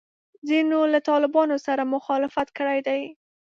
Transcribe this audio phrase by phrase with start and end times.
[0.49, 3.01] ځینو له طالبانو سره مخالفت کړی دی.